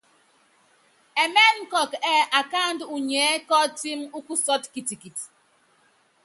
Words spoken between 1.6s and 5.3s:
kɔkɔ ɛ́ɛ́ akáandú unyiɛ́ kɔ́ɔtímí úkusɔ́tɔ kitikit.